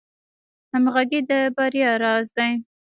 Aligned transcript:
همغږي 0.71 1.21
د 1.29 1.31
بریا 1.55 1.91
راز 2.03 2.27
دی 2.37 2.51